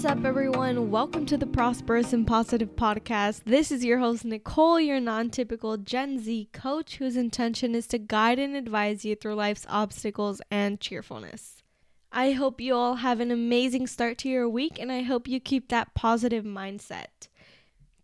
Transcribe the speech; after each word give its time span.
What's 0.00 0.18
up, 0.18 0.24
everyone? 0.24 0.90
Welcome 0.90 1.26
to 1.26 1.36
the 1.36 1.44
Prosperous 1.44 2.14
and 2.14 2.26
Positive 2.26 2.74
Podcast. 2.74 3.42
This 3.44 3.70
is 3.70 3.84
your 3.84 3.98
host, 3.98 4.24
Nicole, 4.24 4.80
your 4.80 4.98
non 4.98 5.28
typical 5.28 5.76
Gen 5.76 6.18
Z 6.18 6.48
coach 6.54 6.96
whose 6.96 7.18
intention 7.18 7.74
is 7.74 7.86
to 7.88 7.98
guide 7.98 8.38
and 8.38 8.56
advise 8.56 9.04
you 9.04 9.14
through 9.14 9.34
life's 9.34 9.66
obstacles 9.68 10.40
and 10.50 10.80
cheerfulness. 10.80 11.62
I 12.10 12.32
hope 12.32 12.62
you 12.62 12.74
all 12.74 12.94
have 12.94 13.20
an 13.20 13.30
amazing 13.30 13.86
start 13.88 14.16
to 14.20 14.30
your 14.30 14.48
week 14.48 14.78
and 14.80 14.90
I 14.90 15.02
hope 15.02 15.28
you 15.28 15.38
keep 15.38 15.68
that 15.68 15.92
positive 15.92 16.46
mindset. 16.46 17.28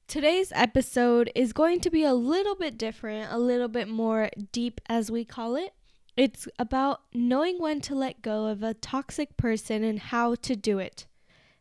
Today's 0.06 0.52
episode 0.54 1.32
is 1.34 1.54
going 1.54 1.80
to 1.80 1.88
be 1.88 2.04
a 2.04 2.12
little 2.12 2.56
bit 2.56 2.76
different, 2.76 3.32
a 3.32 3.38
little 3.38 3.68
bit 3.68 3.88
more 3.88 4.28
deep, 4.52 4.82
as 4.86 5.10
we 5.10 5.24
call 5.24 5.56
it. 5.56 5.72
It's 6.14 6.46
about 6.58 7.00
knowing 7.14 7.56
when 7.58 7.80
to 7.80 7.94
let 7.94 8.20
go 8.20 8.48
of 8.48 8.62
a 8.62 8.74
toxic 8.74 9.38
person 9.38 9.82
and 9.82 9.98
how 9.98 10.34
to 10.34 10.54
do 10.54 10.78
it. 10.78 11.06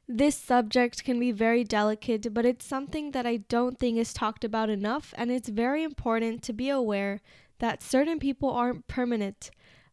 This 0.08 0.36
subject 0.36 1.04
can 1.04 1.20
be 1.20 1.32
very 1.32 1.64
delicate, 1.64 2.32
but 2.34 2.46
it's 2.46 2.66
something 2.66 3.12
that 3.12 3.26
I 3.26 3.38
don't 3.38 3.80
think 3.80 3.98
is 3.98 4.14
talked 4.14 4.44
about 4.44 4.70
enough, 4.70 5.14
and 5.18 5.32
it's 5.32 5.50
very 5.50 5.84
important 5.84 6.44
to 6.44 6.54
be 6.54 6.70
aware 6.70 7.22
that 7.60 7.82
certain 7.82 8.20
people 8.20 8.52
aren't 8.52 8.88
permanent 8.88 9.50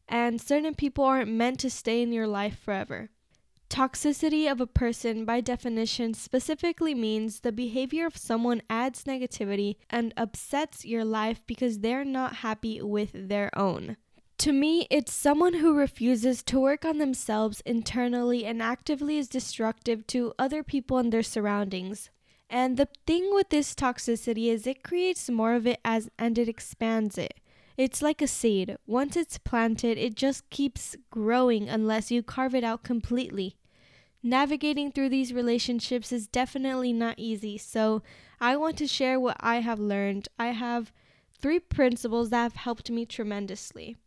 and 0.08 0.40
certain 0.40 0.74
people 0.74 1.04
aren't 1.04 1.30
meant 1.30 1.58
to 1.60 1.70
stay 1.70 2.02
in 2.02 2.12
your 2.12 2.26
life 2.26 2.58
forever. 2.58 3.08
Toxicity 3.70 4.50
of 4.50 4.60
a 4.60 4.66
person, 4.66 5.24
by 5.24 5.40
definition, 5.40 6.12
specifically 6.12 6.94
means 6.94 7.40
the 7.40 7.52
behavior 7.52 8.04
of 8.04 8.18
someone 8.18 8.60
adds 8.68 9.04
negativity 9.04 9.76
and 9.88 10.12
upsets 10.18 10.84
your 10.84 11.06
life 11.06 11.40
because 11.46 11.78
they're 11.78 12.04
not 12.04 12.36
happy 12.36 12.82
with 12.82 13.12
their 13.14 13.50
own. 13.58 13.96
To 14.42 14.52
me, 14.52 14.88
it's 14.90 15.12
someone 15.12 15.54
who 15.54 15.72
refuses 15.72 16.42
to 16.42 16.58
work 16.58 16.84
on 16.84 16.98
themselves 16.98 17.62
internally 17.64 18.44
and 18.44 18.60
actively 18.60 19.16
is 19.16 19.28
destructive 19.28 20.04
to 20.08 20.34
other 20.36 20.64
people 20.64 20.98
and 20.98 21.12
their 21.12 21.22
surroundings. 21.22 22.10
And 22.50 22.76
the 22.76 22.88
thing 23.06 23.32
with 23.32 23.50
this 23.50 23.72
toxicity 23.72 24.48
is 24.48 24.66
it 24.66 24.82
creates 24.82 25.30
more 25.30 25.54
of 25.54 25.64
it 25.68 25.78
as 25.84 26.10
and 26.18 26.36
it 26.38 26.48
expands 26.48 27.18
it. 27.18 27.34
It's 27.76 28.02
like 28.02 28.20
a 28.20 28.26
seed. 28.26 28.76
Once 28.84 29.16
it's 29.16 29.38
planted, 29.38 29.96
it 29.96 30.16
just 30.16 30.50
keeps 30.50 30.96
growing 31.08 31.68
unless 31.68 32.10
you 32.10 32.20
carve 32.20 32.56
it 32.56 32.64
out 32.64 32.82
completely. 32.82 33.54
Navigating 34.24 34.90
through 34.90 35.10
these 35.10 35.32
relationships 35.32 36.10
is 36.10 36.26
definitely 36.26 36.92
not 36.92 37.16
easy, 37.16 37.58
so 37.58 38.02
I 38.40 38.56
want 38.56 38.76
to 38.78 38.88
share 38.88 39.20
what 39.20 39.36
I 39.38 39.60
have 39.60 39.78
learned. 39.78 40.26
I 40.36 40.48
have 40.48 40.90
three 41.40 41.60
principles 41.60 42.30
that 42.30 42.42
have 42.42 42.56
helped 42.56 42.90
me 42.90 43.06
tremendously. 43.06 43.98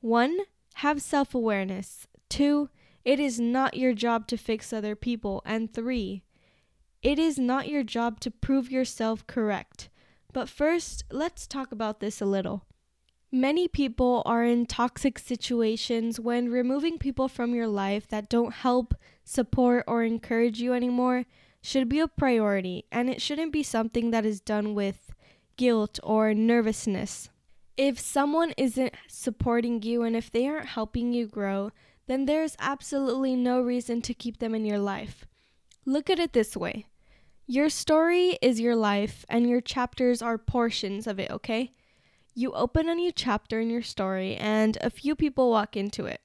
One, 0.00 0.38
have 0.74 1.02
self 1.02 1.34
awareness. 1.34 2.06
Two, 2.28 2.68
it 3.04 3.18
is 3.18 3.40
not 3.40 3.76
your 3.76 3.94
job 3.94 4.26
to 4.28 4.36
fix 4.36 4.72
other 4.72 4.94
people. 4.94 5.42
And 5.44 5.72
three, 5.72 6.22
it 7.02 7.18
is 7.18 7.38
not 7.38 7.68
your 7.68 7.82
job 7.82 8.20
to 8.20 8.30
prove 8.30 8.70
yourself 8.70 9.26
correct. 9.26 9.88
But 10.32 10.48
first, 10.48 11.04
let's 11.10 11.46
talk 11.46 11.72
about 11.72 12.00
this 12.00 12.20
a 12.20 12.26
little. 12.26 12.64
Many 13.30 13.68
people 13.68 14.22
are 14.24 14.44
in 14.44 14.66
toxic 14.66 15.18
situations 15.18 16.18
when 16.18 16.50
removing 16.50 16.98
people 16.98 17.28
from 17.28 17.54
your 17.54 17.66
life 17.66 18.08
that 18.08 18.28
don't 18.28 18.54
help, 18.54 18.94
support, 19.24 19.84
or 19.86 20.02
encourage 20.02 20.60
you 20.60 20.72
anymore 20.72 21.26
should 21.60 21.88
be 21.88 21.98
a 21.98 22.08
priority, 22.08 22.84
and 22.90 23.10
it 23.10 23.20
shouldn't 23.20 23.52
be 23.52 23.62
something 23.62 24.10
that 24.12 24.24
is 24.24 24.40
done 24.40 24.74
with 24.74 25.12
guilt 25.56 25.98
or 26.02 26.32
nervousness. 26.32 27.28
If 27.78 28.00
someone 28.00 28.54
isn't 28.56 28.92
supporting 29.06 29.82
you 29.84 30.02
and 30.02 30.16
if 30.16 30.32
they 30.32 30.48
aren't 30.48 30.66
helping 30.66 31.12
you 31.12 31.28
grow, 31.28 31.70
then 32.08 32.24
there's 32.24 32.56
absolutely 32.58 33.36
no 33.36 33.60
reason 33.60 34.02
to 34.02 34.14
keep 34.14 34.38
them 34.38 34.52
in 34.52 34.64
your 34.64 34.80
life. 34.80 35.24
Look 35.86 36.10
at 36.10 36.18
it 36.18 36.32
this 36.32 36.56
way 36.56 36.86
your 37.46 37.70
story 37.70 38.36
is 38.42 38.60
your 38.60 38.76
life, 38.76 39.24
and 39.28 39.48
your 39.48 39.62
chapters 39.62 40.20
are 40.20 40.36
portions 40.36 41.06
of 41.06 41.18
it, 41.18 41.30
okay? 41.30 41.72
You 42.34 42.52
open 42.52 42.90
a 42.90 42.94
new 42.94 43.10
chapter 43.10 43.58
in 43.60 43.70
your 43.70 43.80
story, 43.80 44.34
and 44.34 44.76
a 44.82 44.90
few 44.90 45.16
people 45.16 45.48
walk 45.48 45.74
into 45.74 46.04
it. 46.04 46.20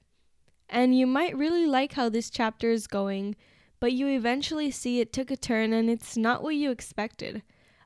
And 0.68 0.98
you 0.98 1.06
might 1.06 1.34
really 1.34 1.64
like 1.66 1.94
how 1.94 2.10
this 2.10 2.28
chapter 2.28 2.70
is 2.70 2.86
going, 2.86 3.36
but 3.80 3.92
you 3.92 4.08
eventually 4.08 4.70
see 4.70 5.00
it 5.00 5.14
took 5.14 5.30
a 5.30 5.36
turn 5.36 5.72
and 5.72 5.88
it's 5.88 6.16
not 6.16 6.42
what 6.42 6.56
you 6.56 6.70
expected 6.70 7.42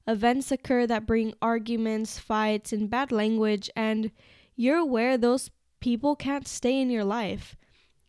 events 0.08 0.50
occur 0.50 0.86
that 0.86 1.06
bring 1.06 1.34
arguments, 1.40 2.18
fights, 2.18 2.72
and 2.72 2.88
bad 2.88 3.12
language, 3.12 3.70
and 3.76 4.10
you're 4.56 4.78
aware 4.78 5.16
those 5.16 5.50
people 5.80 6.16
can't 6.16 6.48
stay 6.48 6.80
in 6.80 6.90
your 6.90 7.04
life. 7.04 7.54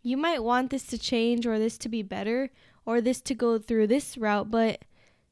You 0.02 0.16
might 0.16 0.44
want 0.44 0.70
this 0.70 0.88
to 0.88 0.98
change, 0.98 1.46
or 1.46 1.60
this 1.60 1.78
to 1.80 1.90
be 1.90 2.02
better, 2.02 2.50
or 2.86 3.02
this 3.02 3.22
to 3.22 3.36
go 3.36 3.60
through 3.60 3.88
this 3.88 4.18
route, 4.18 4.50
but 4.50 4.86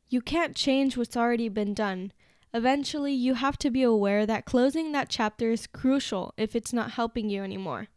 you 0.10 0.22
can't 0.22 0.56
change 0.56 0.98
what's 0.98 1.18
already 1.18 1.48
been 1.48 1.74
done. 1.74 2.12
Eventually, 2.54 3.14
you 3.14 3.36
have 3.36 3.58
to 3.60 3.72
be 3.72 3.84
aware 3.84 4.26
that 4.26 4.46
closing 4.46 4.92
that 4.92 5.10
chapter 5.10 5.52
is 5.52 5.68
crucial 5.68 6.34
if 6.38 6.56
it's 6.56 6.74
not 6.74 6.92
helping 6.92 7.30
you 7.30 7.44
anymore. 7.44 7.88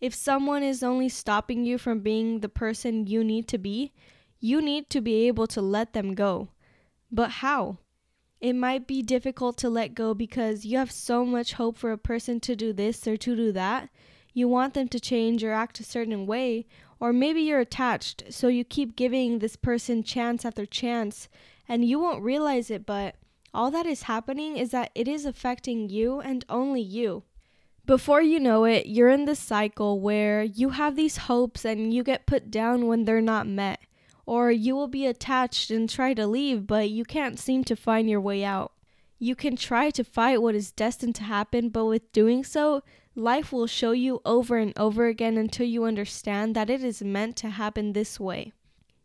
If 0.00 0.14
someone 0.14 0.62
is 0.62 0.82
only 0.82 1.08
stopping 1.08 1.64
you 1.64 1.76
from 1.76 2.00
being 2.00 2.40
the 2.40 2.48
person 2.48 3.06
you 3.06 3.22
need 3.22 3.48
to 3.48 3.58
be, 3.58 3.92
you 4.38 4.62
need 4.62 4.88
to 4.90 5.00
be 5.00 5.26
able 5.26 5.46
to 5.48 5.60
let 5.60 5.92
them 5.92 6.14
go. 6.14 6.48
But 7.12 7.30
how? 7.30 7.78
It 8.40 8.54
might 8.54 8.86
be 8.86 9.02
difficult 9.02 9.58
to 9.58 9.68
let 9.68 9.94
go 9.94 10.14
because 10.14 10.64
you 10.64 10.78
have 10.78 10.90
so 10.90 11.24
much 11.24 11.54
hope 11.54 11.76
for 11.76 11.92
a 11.92 11.98
person 11.98 12.40
to 12.40 12.56
do 12.56 12.72
this 12.72 13.06
or 13.06 13.16
to 13.18 13.36
do 13.36 13.52
that. 13.52 13.90
You 14.32 14.48
want 14.48 14.74
them 14.74 14.88
to 14.88 15.00
change 15.00 15.42
or 15.42 15.52
act 15.52 15.80
a 15.80 15.84
certain 15.84 16.26
way, 16.26 16.66
or 17.00 17.12
maybe 17.12 17.40
you're 17.40 17.60
attached, 17.60 18.24
so 18.30 18.48
you 18.48 18.64
keep 18.64 18.94
giving 18.94 19.38
this 19.38 19.56
person 19.56 20.02
chance 20.02 20.44
after 20.44 20.64
chance, 20.64 21.28
and 21.68 21.84
you 21.84 21.98
won't 21.98 22.22
realize 22.22 22.70
it, 22.70 22.86
but 22.86 23.16
all 23.52 23.70
that 23.72 23.86
is 23.86 24.02
happening 24.02 24.56
is 24.56 24.70
that 24.70 24.90
it 24.94 25.08
is 25.08 25.26
affecting 25.26 25.88
you 25.88 26.20
and 26.20 26.44
only 26.48 26.80
you. 26.80 27.24
Before 27.86 28.22
you 28.22 28.38
know 28.38 28.64
it, 28.64 28.86
you're 28.86 29.08
in 29.08 29.24
this 29.24 29.40
cycle 29.40 30.00
where 30.00 30.44
you 30.44 30.70
have 30.70 30.94
these 30.94 31.16
hopes 31.16 31.64
and 31.64 31.92
you 31.92 32.04
get 32.04 32.26
put 32.26 32.50
down 32.50 32.86
when 32.86 33.04
they're 33.04 33.20
not 33.20 33.48
met 33.48 33.80
or 34.26 34.50
you 34.50 34.74
will 34.74 34.88
be 34.88 35.06
attached 35.06 35.70
and 35.70 35.88
try 35.88 36.14
to 36.14 36.26
leave, 36.26 36.66
but 36.66 36.90
you 36.90 37.04
can't 37.04 37.38
seem 37.38 37.64
to 37.64 37.76
find 37.76 38.08
your 38.08 38.20
way 38.20 38.44
out. 38.44 38.72
You 39.18 39.34
can 39.34 39.56
try 39.56 39.90
to 39.90 40.02
fight 40.02 40.40
what 40.40 40.54
is 40.54 40.72
destined 40.72 41.14
to 41.16 41.24
happen, 41.24 41.68
but 41.68 41.84
with 41.84 42.10
doing 42.12 42.42
so, 42.42 42.82
life 43.14 43.52
will 43.52 43.66
show 43.66 43.92
you 43.92 44.20
over 44.24 44.56
and 44.56 44.72
over 44.78 45.06
again 45.06 45.36
until 45.36 45.66
you 45.66 45.84
understand 45.84 46.56
that 46.56 46.70
it 46.70 46.82
is 46.82 47.02
meant 47.02 47.36
to 47.36 47.50
happen 47.50 47.92
this 47.92 48.18
way. 48.18 48.52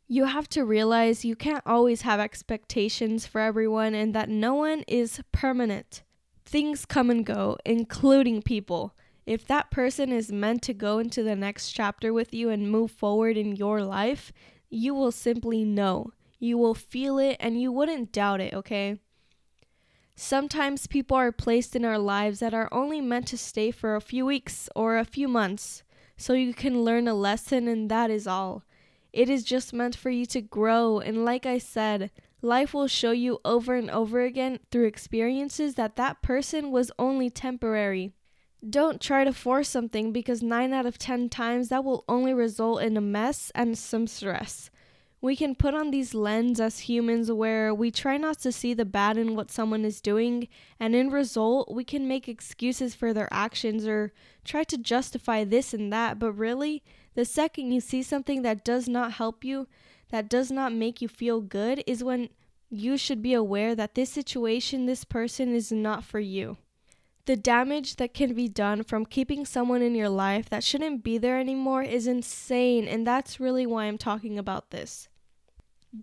You 0.08 0.26
have 0.26 0.48
to 0.50 0.64
realize 0.64 1.26
you 1.26 1.36
can't 1.36 1.64
always 1.66 2.04
have 2.04 2.20
expectations 2.20 3.26
for 3.26 3.42
everyone 3.42 3.96
and 3.96 4.14
that 4.14 4.30
no 4.30 4.54
one 4.54 4.84
is 4.88 5.20
permanent. 5.32 6.04
Things 6.46 6.86
come 6.86 7.10
and 7.10 7.26
go, 7.26 7.58
including 7.66 8.44
people. 8.44 8.96
If 9.26 9.48
that 9.48 9.72
person 9.72 10.12
is 10.12 10.32
meant 10.32 10.62
to 10.64 10.74
go 10.74 11.00
into 11.00 11.24
the 11.24 11.36
next 11.36 11.72
chapter 11.72 12.14
with 12.14 12.34
you 12.34 12.52
and 12.52 12.72
move 12.72 12.92
forward 12.92 13.36
in 13.36 13.56
your 13.56 13.82
life, 13.84 14.32
you 14.70 14.94
will 14.94 15.12
simply 15.12 15.64
know. 15.64 16.12
You 16.40 16.58
will 16.58 16.76
feel 16.76 17.18
it 17.18 17.38
and 17.40 17.62
you 17.62 17.72
wouldn't 17.72 18.12
doubt 18.12 18.42
it, 18.42 18.54
okay? 18.54 19.00
Sometimes 20.16 20.88
people 20.88 21.18
are 21.18 21.32
placed 21.32 21.76
in 21.76 21.84
our 21.84 22.00
lives 22.00 22.40
that 22.40 22.54
are 22.54 22.70
only 22.72 23.02
meant 23.02 23.28
to 23.28 23.38
stay 23.38 23.72
for 23.72 23.96
a 23.96 24.02
few 24.02 24.26
weeks 24.26 24.70
or 24.76 24.98
a 24.98 25.04
few 25.04 25.28
months, 25.28 25.84
so 26.16 26.34
you 26.34 26.54
can 26.54 26.84
learn 26.84 27.08
a 27.08 27.14
lesson, 27.14 27.68
and 27.68 27.92
that 27.92 28.10
is 28.10 28.26
all. 28.26 28.64
It 29.12 29.30
is 29.30 29.44
just 29.44 29.74
meant 29.74 29.96
for 29.96 30.10
you 30.10 30.26
to 30.28 30.42
grow, 30.42 31.00
and 31.00 31.26
like 31.26 31.46
I 31.46 31.58
said, 31.58 32.12
life 32.42 32.74
will 32.74 32.88
show 32.88 33.12
you 33.12 33.40
over 33.44 33.76
and 33.76 33.90
over 33.90 34.22
again 34.22 34.60
through 34.72 34.86
experiences 34.86 35.76
that 35.76 35.98
that 35.98 36.22
person 36.22 36.72
was 36.72 36.92
only 36.98 37.30
temporary. 37.30 38.14
Don't 38.68 39.02
try 39.02 39.24
to 39.24 39.34
force 39.34 39.70
something 39.70 40.12
because 40.12 40.42
9 40.42 40.74
out 40.74 40.86
of 40.86 40.98
10 40.98 41.30
times 41.30 41.70
that 41.70 41.84
will 41.84 42.04
only 42.08 42.34
result 42.34 42.82
in 42.82 42.98
a 42.98 43.02
mess 43.02 43.52
and 43.54 43.78
some 43.78 44.08
stress. 44.08 44.70
We 45.22 45.36
can 45.36 45.56
put 45.56 45.74
on 45.74 45.90
these 45.90 46.14
lens 46.14 46.60
as 46.60 46.82
humans 46.82 47.32
where 47.32 47.74
we 47.74 47.90
try 47.90 48.18
not 48.18 48.40
to 48.40 48.52
see 48.52 48.74
the 48.74 48.86
bad 48.86 49.18
in 49.18 49.36
what 49.36 49.50
someone 49.50 49.84
is 49.84 50.02
doing, 50.02 50.48
and 50.80 50.96
in 50.96 51.10
result, 51.10 51.74
we 51.74 51.84
can 51.84 52.08
make 52.08 52.28
excuses 52.28 52.94
for 52.94 53.14
their 53.14 53.28
actions 53.32 53.88
or 53.88 54.14
try 54.44 54.64
to 54.66 54.78
justify 54.78 55.44
this 55.44 55.74
and 55.74 55.92
that, 55.92 56.20
but 56.20 56.34
really, 56.34 56.84
the 57.16 57.26
second 57.26 57.72
you 57.72 57.82
see 57.82 58.04
something 58.04 58.44
that 58.44 58.64
does 58.64 58.88
not 58.88 59.14
help 59.14 59.44
you, 59.44 59.68
that 60.10 60.30
does 60.30 60.52
not 60.52 60.74
make 60.74 61.02
you 61.02 61.08
feel 61.08 61.42
good, 61.42 61.84
is 61.88 62.04
when 62.04 62.30
you 62.70 62.98
should 62.98 63.24
be 63.24 63.34
aware 63.34 63.74
that 63.74 63.96
this 63.96 64.12
situation, 64.12 64.86
this 64.86 65.04
person 65.04 65.56
is 65.56 65.72
not 65.72 66.04
for 66.04 66.20
you. 66.20 66.58
The 67.26 67.36
damage 67.36 67.96
that 67.96 68.14
can 68.14 68.36
be 68.36 68.48
done 68.48 68.84
from 68.84 69.06
keeping 69.06 69.46
someone 69.46 69.82
in 69.82 69.96
your 69.96 70.10
life 70.10 70.48
that 70.50 70.64
shouldn't 70.64 71.04
be 71.04 71.18
there 71.18 71.40
anymore 71.40 71.82
is 71.82 72.06
insane, 72.06 72.88
and 72.88 73.06
that's 73.06 73.40
really 73.40 73.66
why 73.66 73.86
I'm 73.86 73.98
talking 73.98 74.38
about 74.38 74.70
this. 74.70 75.10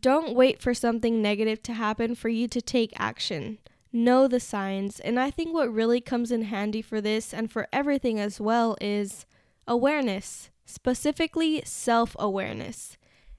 Don't 0.01 0.35
wait 0.35 0.61
for 0.61 0.75
something 0.75 1.23
negative 1.23 1.63
to 1.65 1.75
happen 1.75 2.17
for 2.17 2.29
you 2.29 2.49
to 2.49 2.61
take 2.61 2.93
action. 2.99 3.59
Know 3.93 4.27
the 4.27 4.41
signs, 4.41 4.99
and 4.99 5.21
I 5.21 5.31
think 5.31 5.55
what 5.55 5.73
really 5.73 6.01
comes 6.01 6.33
in 6.33 6.43
handy 6.43 6.83
for 6.83 7.01
this 7.01 7.33
and 7.33 7.51
for 7.51 7.69
everything 7.73 8.19
as 8.19 8.41
well 8.41 8.77
is 8.81 9.25
awareness, 9.69 10.51
specifically 10.65 11.63
self 11.65 12.17
awareness. 12.19 12.97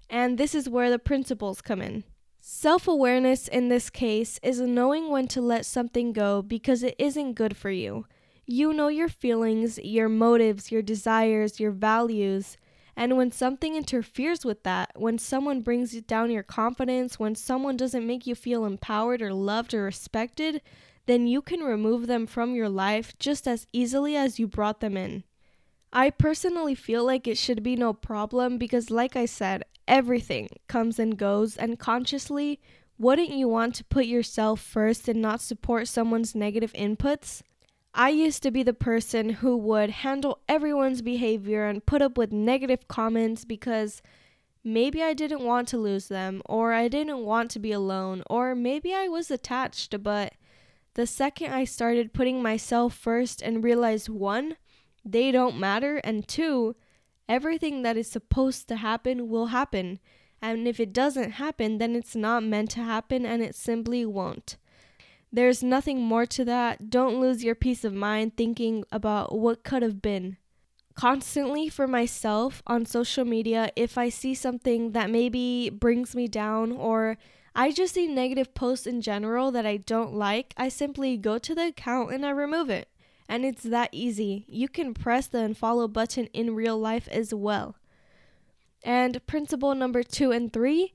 And 0.09 0.37
this 0.37 0.55
is 0.55 0.69
where 0.69 0.91
the 0.91 0.99
principles 0.99 1.61
come 1.61 1.81
in. 1.81 2.03
Self 2.45 2.89
awareness 2.89 3.47
in 3.47 3.69
this 3.69 3.89
case 3.89 4.37
is 4.43 4.59
knowing 4.59 5.09
when 5.09 5.29
to 5.29 5.39
let 5.39 5.65
something 5.65 6.11
go 6.11 6.41
because 6.41 6.83
it 6.83 6.93
isn't 6.99 7.35
good 7.35 7.55
for 7.55 7.71
you. 7.71 8.05
You 8.45 8.73
know 8.73 8.89
your 8.89 9.07
feelings, 9.07 9.79
your 9.79 10.09
motives, 10.09 10.69
your 10.69 10.81
desires, 10.81 11.61
your 11.61 11.71
values. 11.71 12.57
And 12.97 13.15
when 13.15 13.31
something 13.31 13.77
interferes 13.77 14.43
with 14.43 14.63
that, 14.63 14.91
when 14.97 15.17
someone 15.17 15.61
brings 15.61 15.93
down 16.01 16.31
your 16.31 16.43
confidence, 16.43 17.17
when 17.17 17.33
someone 17.33 17.77
doesn't 17.77 18.05
make 18.05 18.27
you 18.27 18.35
feel 18.35 18.65
empowered 18.65 19.21
or 19.21 19.33
loved 19.33 19.73
or 19.73 19.83
respected, 19.83 20.61
then 21.05 21.27
you 21.27 21.41
can 21.41 21.61
remove 21.61 22.07
them 22.07 22.27
from 22.27 22.55
your 22.55 22.67
life 22.67 23.17
just 23.19 23.47
as 23.47 23.67
easily 23.71 24.17
as 24.17 24.37
you 24.37 24.49
brought 24.49 24.81
them 24.81 24.97
in. 24.97 25.23
I 25.93 26.09
personally 26.09 26.75
feel 26.75 27.05
like 27.05 27.25
it 27.25 27.37
should 27.37 27.63
be 27.63 27.77
no 27.77 27.93
problem 27.93 28.57
because, 28.57 28.89
like 28.89 29.15
I 29.15 29.27
said, 29.27 29.63
everything 29.87 30.49
comes 30.67 30.99
and 30.99 31.17
goes, 31.17 31.57
and 31.57 31.79
consciously, 31.79 32.59
wouldn't 32.97 33.29
you 33.29 33.47
want 33.47 33.75
to 33.75 33.83
put 33.83 34.05
yourself 34.05 34.61
first 34.61 35.07
and 35.07 35.21
not 35.21 35.41
support 35.41 35.87
someone's 35.87 36.35
negative 36.35 36.73
inputs? 36.73 37.41
I 37.93 38.09
used 38.09 38.41
to 38.43 38.51
be 38.51 38.63
the 38.63 38.73
person 38.73 39.29
who 39.29 39.55
would 39.57 39.89
handle 39.89 40.39
everyone's 40.49 41.01
behavior 41.01 41.65
and 41.65 41.85
put 41.85 42.01
up 42.01 42.17
with 42.17 42.31
negative 42.31 42.87
comments 42.87 43.45
because 43.45 44.01
maybe 44.63 45.03
I 45.03 45.13
didn't 45.13 45.43
want 45.43 45.67
to 45.69 45.77
lose 45.77 46.07
them, 46.07 46.41
or 46.45 46.73
I 46.73 46.87
didn't 46.87 47.19
want 47.19 47.51
to 47.51 47.59
be 47.59 47.71
alone, 47.71 48.23
or 48.29 48.55
maybe 48.55 48.93
I 48.93 49.07
was 49.07 49.29
attached. 49.29 50.01
But 50.01 50.33
the 50.95 51.05
second 51.05 51.53
I 51.53 51.65
started 51.65 52.13
putting 52.13 52.41
myself 52.41 52.95
first 52.95 53.41
and 53.41 53.63
realized 53.63 54.09
one, 54.09 54.57
they 55.05 55.31
don't 55.31 55.59
matter, 55.59 55.97
and 55.97 56.27
two, 56.27 56.75
everything 57.27 57.81
that 57.83 57.97
is 57.97 58.09
supposed 58.09 58.67
to 58.67 58.77
happen 58.77 59.29
will 59.29 59.47
happen. 59.47 59.99
And 60.41 60.67
if 60.67 60.79
it 60.79 60.93
doesn't 60.93 61.31
happen, 61.31 61.77
then 61.77 61.95
it's 61.95 62.15
not 62.15 62.43
meant 62.43 62.71
to 62.71 62.81
happen 62.81 63.25
and 63.25 63.41
it 63.41 63.55
simply 63.55 64.05
won't. 64.05 64.57
There's 65.31 65.63
nothing 65.63 66.01
more 66.01 66.25
to 66.27 66.45
that. 66.45 66.89
Don't 66.89 67.19
lose 67.19 67.43
your 67.43 67.55
peace 67.55 67.83
of 67.83 67.93
mind 67.93 68.37
thinking 68.37 68.83
about 68.91 69.37
what 69.37 69.63
could 69.63 69.81
have 69.81 70.01
been. 70.01 70.37
Constantly 70.93 71.69
for 71.69 71.87
myself 71.87 72.61
on 72.67 72.85
social 72.85 73.25
media, 73.25 73.71
if 73.75 73.97
I 73.97 74.09
see 74.09 74.35
something 74.35 74.91
that 74.91 75.09
maybe 75.09 75.71
brings 75.71 76.15
me 76.15 76.27
down 76.27 76.71
or 76.71 77.17
I 77.55 77.71
just 77.71 77.95
see 77.95 78.05
negative 78.07 78.53
posts 78.53 78.85
in 78.85 79.01
general 79.01 79.49
that 79.51 79.65
I 79.65 79.77
don't 79.77 80.13
like, 80.13 80.53
I 80.55 80.69
simply 80.69 81.17
go 81.17 81.39
to 81.39 81.55
the 81.55 81.67
account 81.67 82.11
and 82.11 82.23
I 82.23 82.29
remove 82.29 82.69
it. 82.69 82.89
And 83.27 83.45
it's 83.45 83.63
that 83.63 83.89
easy. 83.91 84.45
You 84.47 84.67
can 84.67 84.93
press 84.93 85.27
the 85.27 85.39
unfollow 85.39 85.91
button 85.91 86.27
in 86.33 86.55
real 86.55 86.77
life 86.77 87.07
as 87.09 87.33
well. 87.33 87.75
And 88.83 89.25
principle 89.25 89.73
number 89.75 90.03
two 90.03 90.31
and 90.31 90.51
three 90.51 90.93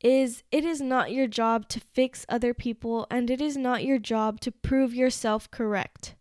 is 0.00 0.42
it 0.50 0.64
is 0.64 0.80
not 0.80 1.12
your 1.12 1.26
job 1.26 1.68
to 1.68 1.80
fix 1.80 2.26
other 2.28 2.52
people 2.52 3.06
and 3.10 3.30
it 3.30 3.40
is 3.40 3.56
not 3.56 3.84
your 3.84 3.98
job 3.98 4.40
to 4.40 4.50
prove 4.50 4.94
yourself 4.94 5.50
correct. 5.50 6.14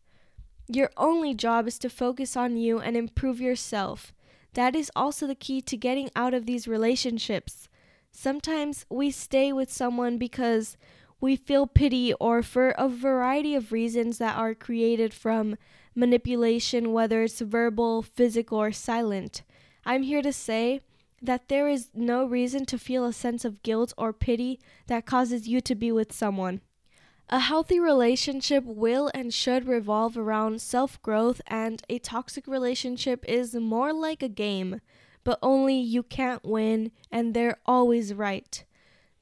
Your 0.68 0.90
only 0.96 1.34
job 1.34 1.68
is 1.68 1.78
to 1.80 1.90
focus 1.90 2.38
on 2.38 2.56
you 2.56 2.80
and 2.80 2.96
improve 2.96 3.42
yourself. 3.42 4.14
That 4.54 4.76
is 4.76 4.92
also 4.96 5.28
the 5.28 5.36
key 5.36 5.62
to 5.62 5.76
getting 5.76 6.10
out 6.16 6.34
of 6.34 6.46
these 6.46 6.68
relationships. 6.68 7.68
Sometimes 8.12 8.86
we 8.90 9.12
stay 9.12 9.52
with 9.52 9.72
someone 9.72 10.18
because 10.18 10.78
we 11.22 11.36
feel 11.36 11.68
pity 11.68 12.14
or 12.16 12.42
for 12.42 12.72
a 12.72 12.90
variety 12.90 13.54
of 13.54 13.72
reasons 13.72 14.18
that 14.18 14.36
are 14.36 14.56
created 14.56 15.14
from 15.14 15.56
manipulation, 15.94 16.92
whether 16.92 17.24
it's 17.24 17.40
verbal, 17.40 18.02
physical, 18.02 18.58
or 18.58 18.72
silent. 18.72 19.44
I'm 19.86 20.04
here 20.04 20.24
to 20.24 20.34
say 20.34 20.82
that 21.22 21.48
there 21.48 21.70
is 21.70 21.90
no 21.94 22.26
reason 22.26 22.66
to 22.66 22.80
feel 22.80 23.06
a 23.06 23.14
sense 23.14 23.46
of 23.46 23.62
guilt 23.62 23.94
or 23.98 24.12
pity 24.12 24.60
that 24.88 25.06
causes 25.06 25.48
you 25.48 25.62
to 25.62 25.76
be 25.76 25.92
with 25.92 26.12
someone. 26.12 26.62
A 27.30 27.40
healthy 27.40 27.80
relationship 27.80 28.66
will 28.66 29.12
and 29.14 29.34
should 29.34 29.68
revolve 29.68 30.18
around 30.18 30.60
self 30.60 31.02
growth, 31.02 31.40
and 31.48 31.82
a 31.88 32.00
toxic 32.00 32.48
relationship 32.48 33.24
is 33.28 33.54
more 33.56 33.94
like 33.94 34.24
a 34.24 34.28
game, 34.28 34.82
but 35.24 35.40
only 35.42 35.80
you 35.80 36.04
can't 36.04 36.44
win, 36.44 36.92
and 37.12 37.34
they're 37.34 37.60
always 37.66 38.14
right. 38.14 38.66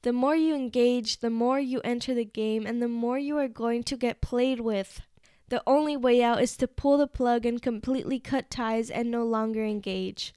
The 0.02 0.12
more 0.14 0.34
you 0.34 0.54
engage, 0.54 1.20
the 1.20 1.28
more 1.28 1.60
you 1.60 1.80
enter 1.84 2.14
the 2.14 2.24
game, 2.24 2.66
and 2.66 2.80
the 2.80 2.88
more 2.88 3.18
you 3.18 3.36
are 3.36 3.48
going 3.48 3.82
to 3.84 3.96
get 3.96 4.22
played 4.22 4.60
with. 4.60 5.02
The 5.50 5.62
only 5.66 5.96
way 5.96 6.22
out 6.22 6.40
is 6.40 6.56
to 6.58 6.68
pull 6.68 6.96
the 6.96 7.06
plug 7.06 7.44
and 7.44 7.60
completely 7.60 8.18
cut 8.18 8.50
ties 8.50 8.88
and 8.88 9.10
no 9.10 9.24
longer 9.24 9.64
engage. 9.64 10.32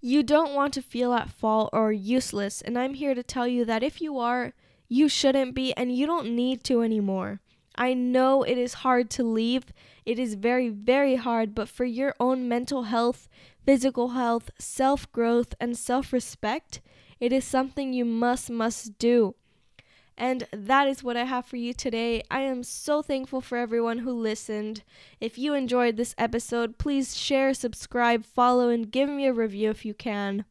You 0.00 0.22
don't 0.22 0.54
want 0.54 0.74
to 0.74 0.82
feel 0.82 1.12
at 1.12 1.30
fault 1.30 1.70
or 1.72 1.90
useless, 1.90 2.60
and 2.60 2.78
I'm 2.78 2.94
here 2.94 3.14
to 3.14 3.22
tell 3.22 3.48
you 3.48 3.64
that 3.64 3.82
if 3.82 4.00
you 4.00 4.18
are, 4.18 4.52
you 4.86 5.08
shouldn't 5.08 5.54
be, 5.54 5.72
and 5.72 5.96
you 5.96 6.06
don't 6.06 6.36
need 6.36 6.62
to 6.64 6.82
anymore. 6.82 7.40
I 7.74 7.94
know 7.94 8.42
it 8.42 8.58
is 8.58 8.74
hard 8.84 9.10
to 9.10 9.24
leave. 9.24 9.64
It 10.04 10.18
is 10.18 10.34
very, 10.34 10.68
very 10.68 11.16
hard, 11.16 11.54
but 11.54 11.68
for 11.68 11.84
your 11.84 12.14
own 12.20 12.48
mental 12.48 12.84
health, 12.84 13.28
physical 13.64 14.10
health, 14.10 14.50
self 14.58 15.10
growth, 15.10 15.54
and 15.58 15.76
self 15.76 16.12
respect, 16.12 16.80
it 17.20 17.32
is 17.32 17.44
something 17.44 17.92
you 17.92 18.04
must, 18.04 18.50
must 18.50 18.98
do. 18.98 19.34
And 20.16 20.46
that 20.52 20.86
is 20.86 21.02
what 21.02 21.16
I 21.16 21.24
have 21.24 21.44
for 21.44 21.56
you 21.56 21.72
today. 21.72 22.22
I 22.30 22.40
am 22.40 22.62
so 22.62 23.02
thankful 23.02 23.40
for 23.40 23.58
everyone 23.58 23.98
who 23.98 24.12
listened. 24.12 24.84
If 25.20 25.38
you 25.38 25.54
enjoyed 25.54 25.96
this 25.96 26.14
episode, 26.16 26.78
please 26.78 27.16
share, 27.16 27.52
subscribe, 27.52 28.24
follow, 28.24 28.68
and 28.68 28.90
give 28.90 29.08
me 29.08 29.26
a 29.26 29.32
review 29.32 29.70
if 29.70 29.84
you 29.84 29.92
can. 29.92 30.44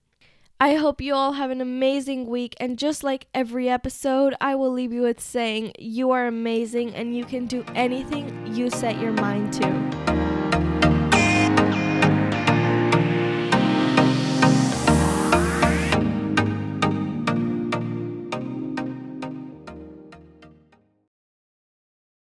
I 0.60 0.76
hope 0.76 1.02
you 1.02 1.14
all 1.14 1.34
have 1.34 1.50
an 1.50 1.62
amazing 1.62 2.28
week, 2.28 2.56
and 2.58 2.80
just 2.80 3.04
like 3.04 3.28
every 3.34 3.70
episode, 3.70 4.34
I 4.40 4.56
will 4.56 4.72
leave 4.72 4.94
you 4.94 5.02
with 5.02 5.20
saying, 5.20 5.74
You 5.78 6.12
are 6.12 6.28
amazing 6.28 6.96
and 6.96 7.16
you 7.16 7.26
can 7.26 7.48
do 7.48 7.66
anything 7.76 8.48
you 8.56 8.70
set 8.70 9.00
your 9.00 9.12
mind 9.12 9.54
to. 9.54 10.33